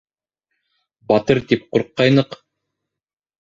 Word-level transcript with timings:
Батыр 1.11 1.41
тип 1.51 1.67
ҡурҡҡайныҡ. 1.77 2.35